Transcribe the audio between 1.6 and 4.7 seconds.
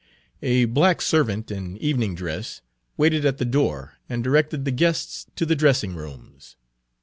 evening dress waited at the door and directed